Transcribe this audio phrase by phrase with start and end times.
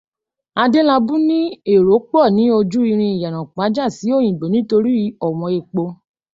[0.63, 1.39] Adélabú ní
[1.73, 4.93] èrò pọ̀ ní ojú ìrìn Ìyànà ìpájà si Òyìngbò nítori
[5.27, 5.83] ọ̀wọ́n epo.